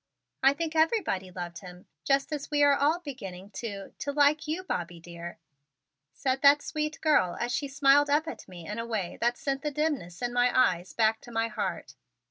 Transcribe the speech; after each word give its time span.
"I 0.41 0.53
think 0.55 0.75
everybody 0.75 1.29
loved 1.29 1.59
him 1.59 1.85
just 2.03 2.33
as 2.33 2.49
we 2.49 2.63
are 2.63 2.73
all 2.75 2.97
beginning 3.01 3.51
to 3.51 3.89
to 3.99 4.11
like 4.11 4.47
you, 4.47 4.63
Bobby 4.63 4.99
dear," 4.99 5.37
said 6.11 6.41
that 6.41 6.63
sweet 6.63 6.99
girl 7.01 7.37
as 7.39 7.51
she 7.53 7.67
smiled 7.67 8.09
up 8.09 8.27
at 8.27 8.47
me 8.47 8.65
in 8.67 8.79
a 8.79 8.85
way 8.87 9.19
that 9.21 9.37
sent 9.37 9.61
the 9.61 9.69
dimness 9.69 10.23
in 10.23 10.33
my 10.33 10.49
eyes 10.59 10.93
back 10.93 11.21
to 11.21 11.31
my 11.31 11.49
heart. 11.49 11.93